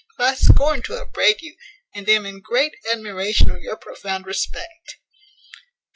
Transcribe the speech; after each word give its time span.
but 0.17 0.23
I 0.29 0.33
scorn 0.33 0.81
to 0.85 0.99
upbraid 0.99 1.43
you, 1.43 1.55
and 1.93 2.09
am 2.09 2.25
in 2.25 2.41
great 2.41 2.73
admiration 2.91 3.51
of 3.51 3.61
your 3.61 3.77
profound 3.77 4.25
respect. 4.25 4.95